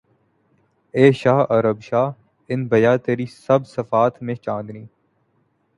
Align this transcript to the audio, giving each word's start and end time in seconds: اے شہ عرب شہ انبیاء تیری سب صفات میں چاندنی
اے 0.93 1.11
شہ 1.11 1.45
عرب 1.49 1.81
شہ 1.81 2.11
انبیاء 2.49 2.95
تیری 3.05 3.25
سب 3.37 3.67
صفات 3.67 4.21
میں 4.23 4.35
چاندنی 4.35 4.85